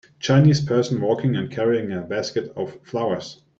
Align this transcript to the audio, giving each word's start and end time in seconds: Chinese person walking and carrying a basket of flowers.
Chinese 0.19 0.61
person 0.65 0.99
walking 0.99 1.35
and 1.35 1.51
carrying 1.51 1.91
a 1.91 2.01
basket 2.01 2.51
of 2.55 2.75
flowers. 2.81 3.43